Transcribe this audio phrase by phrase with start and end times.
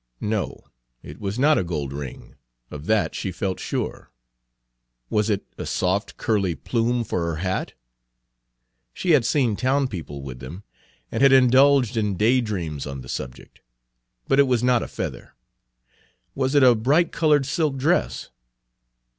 [0.19, 0.63] No,
[1.03, 2.33] it was not a gold ring
[2.71, 4.09] of that she felt sure.
[5.11, 7.73] Was it a soft, curly plume for her hat?
[8.95, 10.63] She had seen town people with them,
[11.11, 13.61] and had indulged in day dreams on the subject;
[14.27, 15.35] but it was not a feather.
[16.33, 18.31] Was it a brightcolored silk dress?